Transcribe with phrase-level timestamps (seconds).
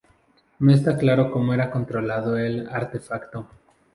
[0.57, 3.47] No está claro cómo era controlado el artefacto.